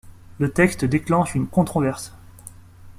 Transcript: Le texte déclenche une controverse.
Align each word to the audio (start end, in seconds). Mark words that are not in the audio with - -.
Le 0.39 0.51
texte 0.51 0.83
déclenche 0.83 1.35
une 1.35 1.45
controverse. 1.45 2.11